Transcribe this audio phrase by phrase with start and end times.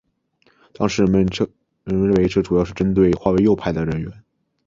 [0.73, 1.27] 当时人们
[1.83, 4.11] 认为这主要是针对划为右派的人员。